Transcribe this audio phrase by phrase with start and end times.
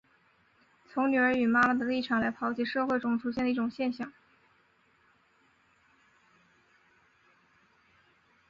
[0.91, 4.11] 从女儿与妈妈的立场来剖析社会中出现的一些现象。